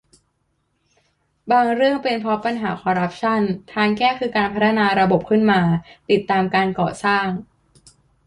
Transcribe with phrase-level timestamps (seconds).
[1.51, 3.41] บางเรื่องเป็นเพราะปัญหาคอร์รัปชั่น
[3.73, 5.61] ทางแก้คือการพัฒนาระบบขึ้นมา
[6.09, 7.27] ติดตามการก่อสร้าง